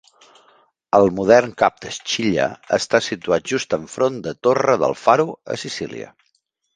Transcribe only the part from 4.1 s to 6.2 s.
de Torre del Faro a Sicília.